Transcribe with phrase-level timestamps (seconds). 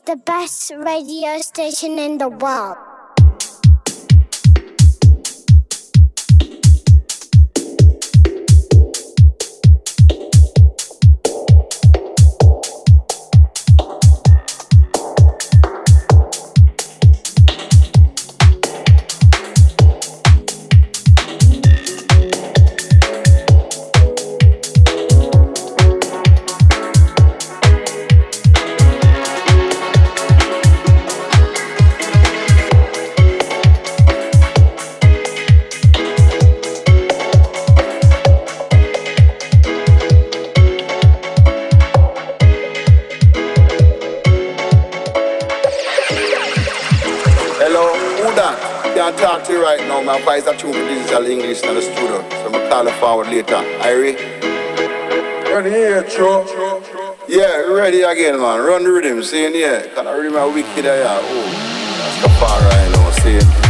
[0.00, 2.89] is the best radio station in the world.
[58.30, 58.60] Again, man.
[58.60, 59.86] Run rhythm, saying yeah.
[59.94, 61.20] Can I rhythm a wicked yeah.
[61.22, 61.44] Oh,
[61.98, 63.40] that's the far right now, saying.
[63.40, 63.69] see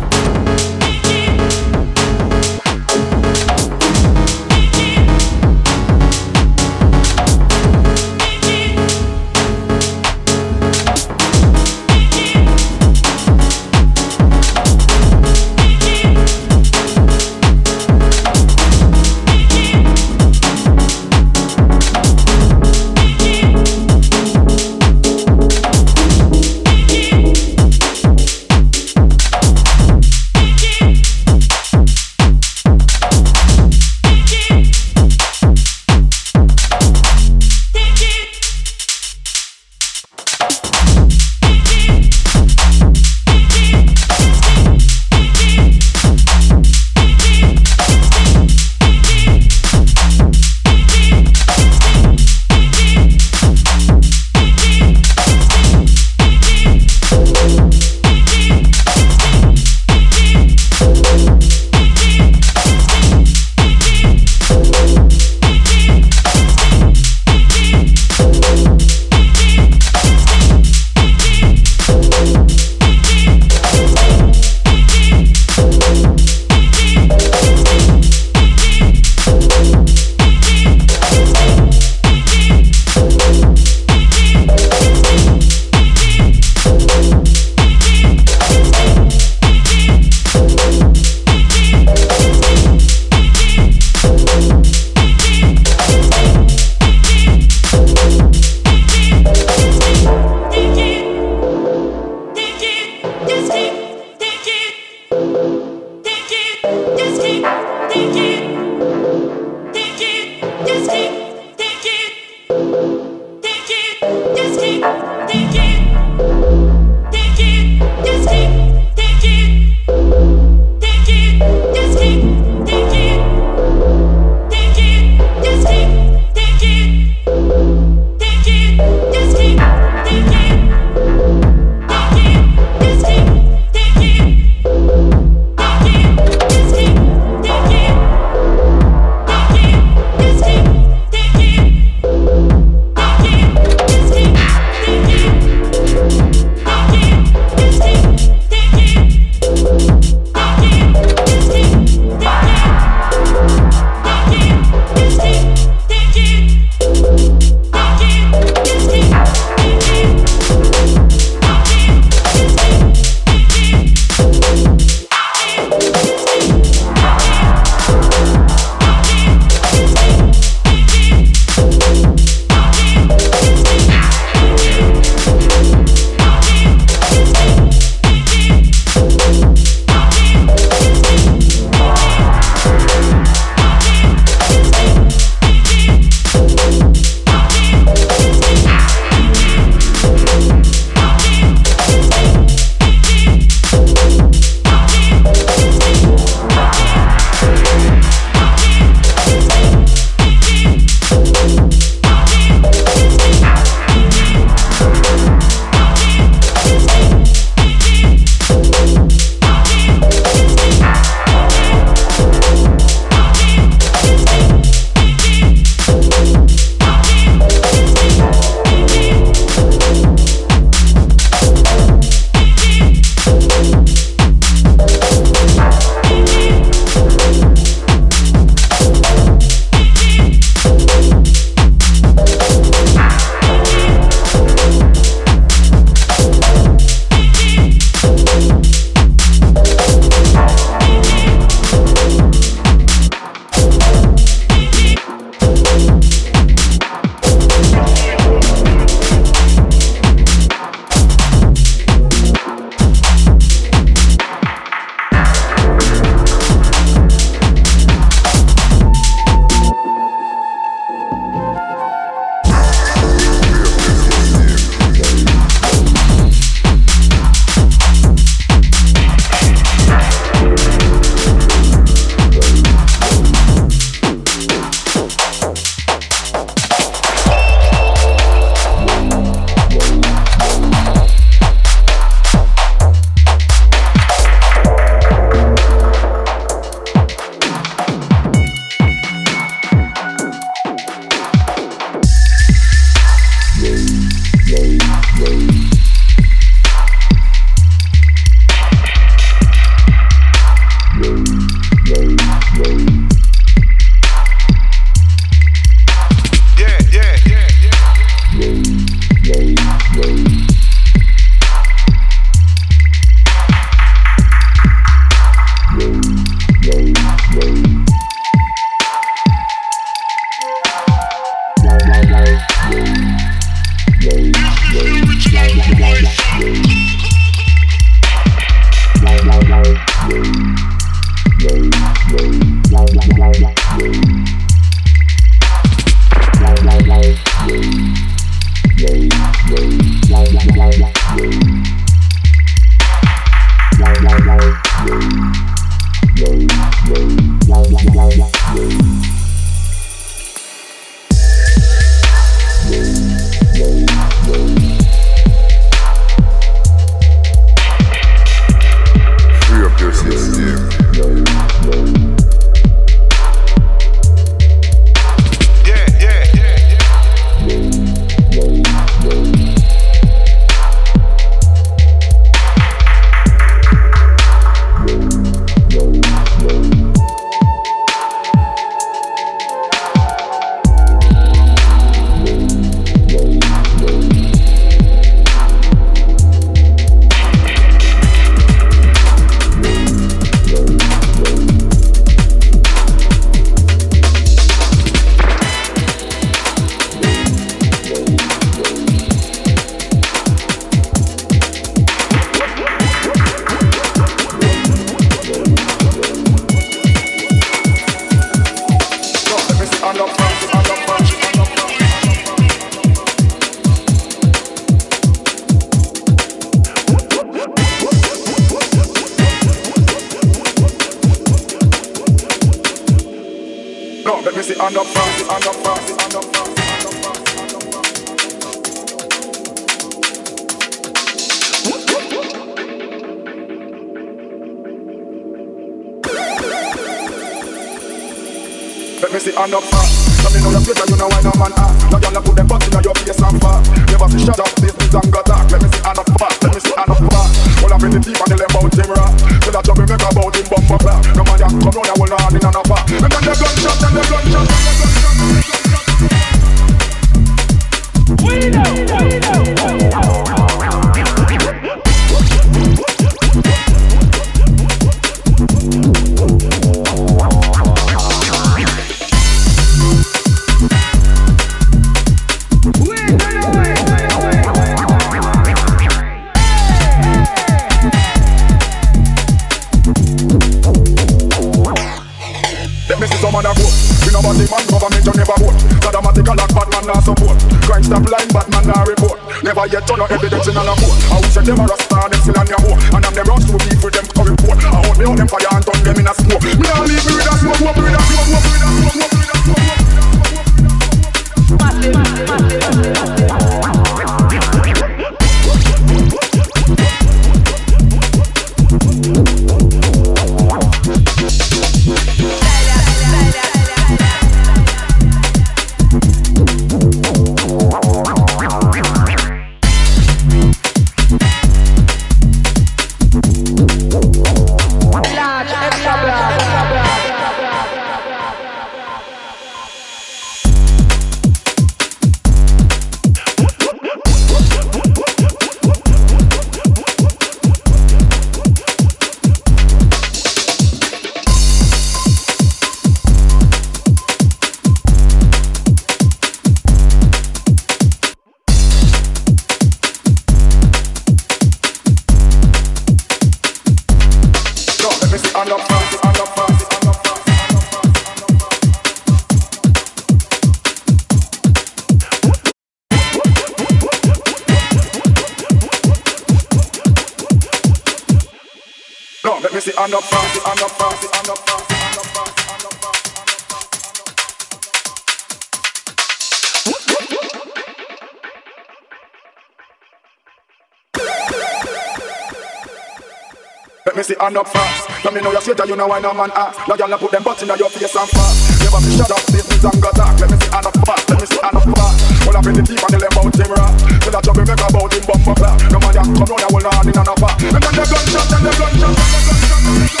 [585.61, 586.49] Your you know why no man ah.
[586.49, 586.67] ask.
[586.67, 588.65] No girl put them butt in your face and fast.
[588.65, 590.17] Never be shut up, business and got talk.
[590.17, 590.73] Let me see hand up.
[590.73, 592.25] Let me see hand up fast.
[592.25, 593.73] All up in the deep and the left out him rock.
[594.01, 595.61] Tell that trouble make about him bumper clap.
[595.69, 597.21] No man ya come round and hold on in and up.
[597.21, 600.00] And then the gunshot, then the gunshot, then the gunshot.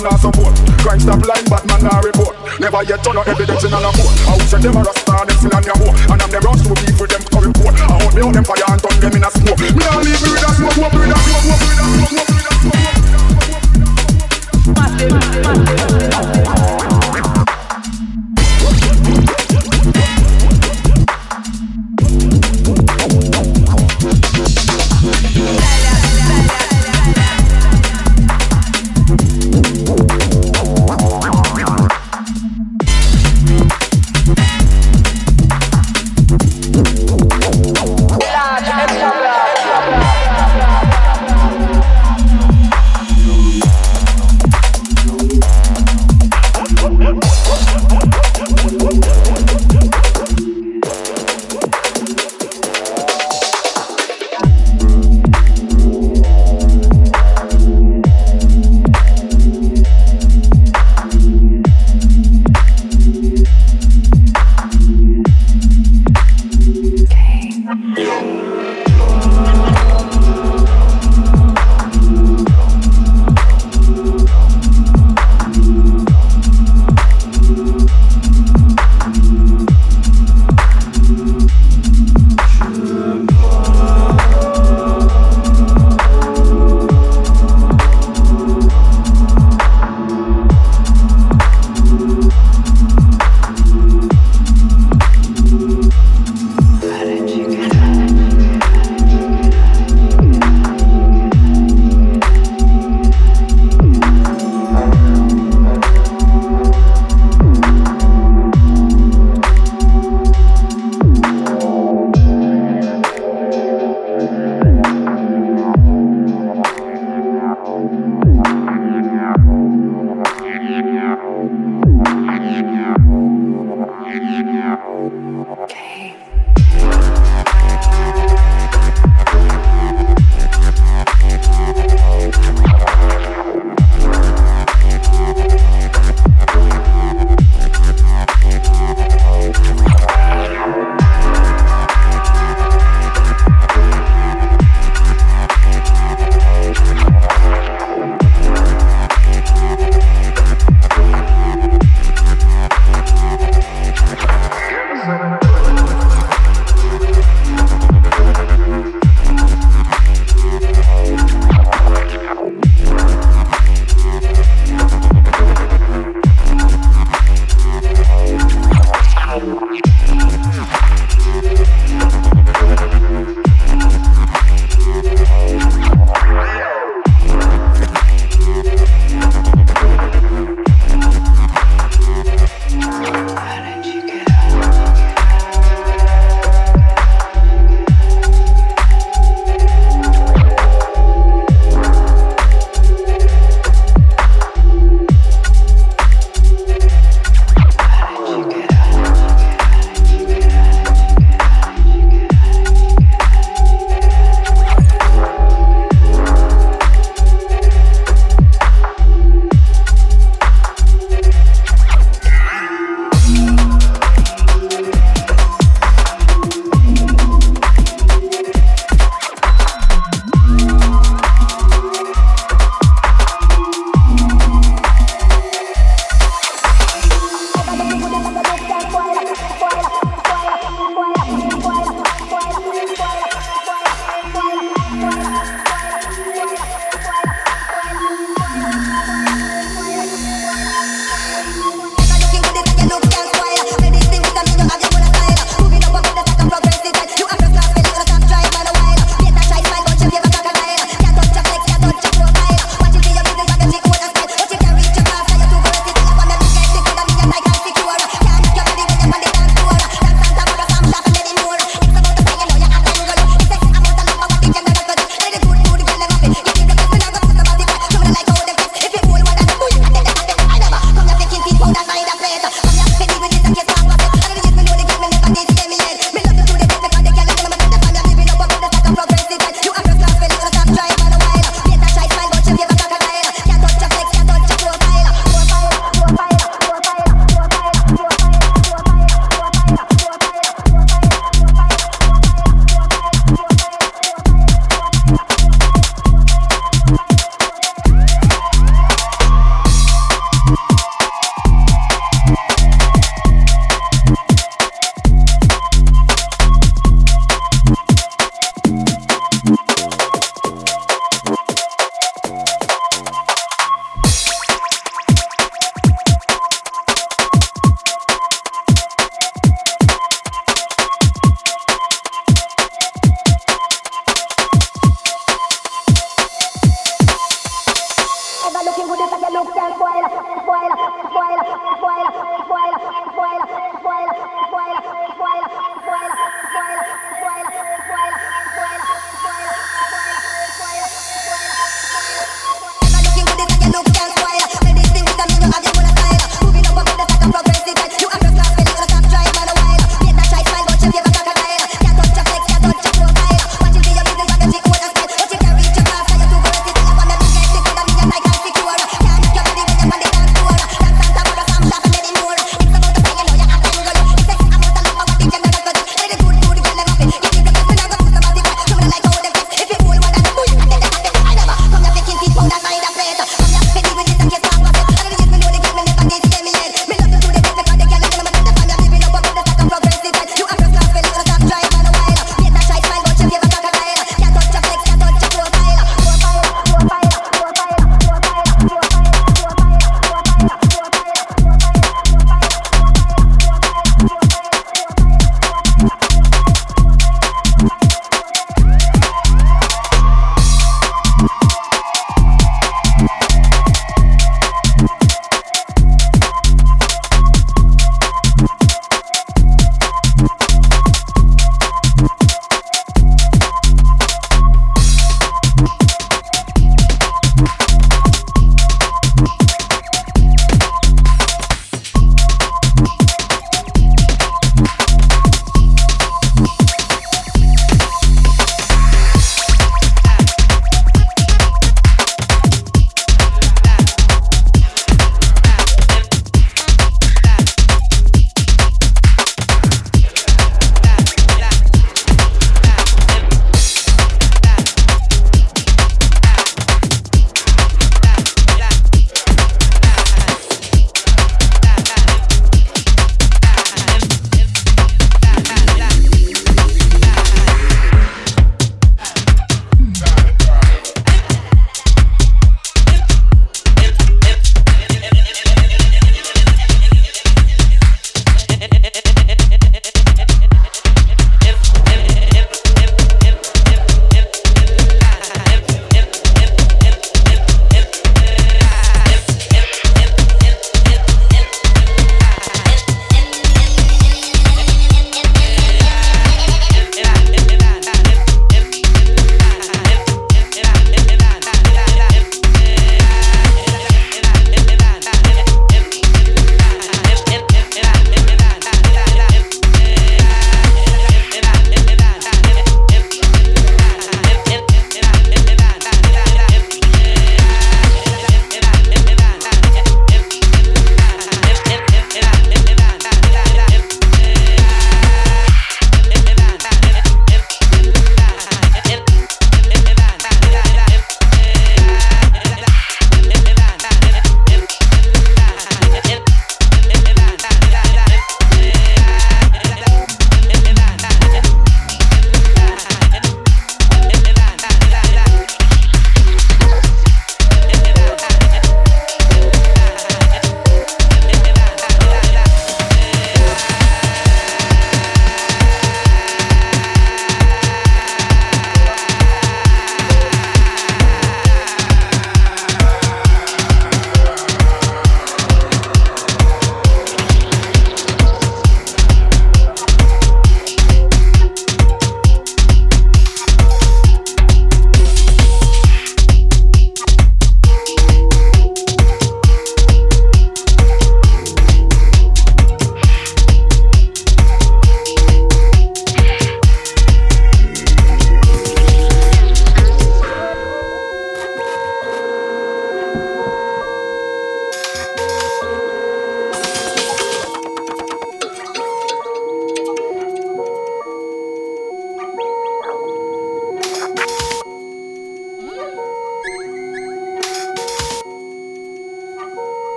[0.00, 0.54] Batman not support.
[0.80, 2.36] Crime stop line, but Batman not report.
[2.60, 4.16] Never yet turn no evidence in a court.
[4.24, 6.12] I say them a rasta, them still on your hoe.
[6.12, 7.74] And I'm them rush to people, them to report.
[7.76, 9.60] I hold me out them fire and turn them in a smoke.
[9.60, 12.24] Me not leave me with a smoke, with a smoke, with a smoke, with a
[12.24, 12.39] smoke,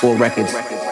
[0.00, 0.89] 3-4 records.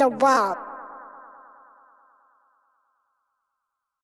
[0.00, 0.59] The world.